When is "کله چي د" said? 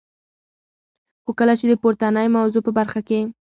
1.39-1.73